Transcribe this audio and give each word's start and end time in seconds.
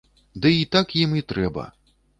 Ды 0.45 0.53
і 0.61 0.65
так 0.77 0.97
ім 1.05 1.15
і 1.23 1.27
трэба. 1.35 1.71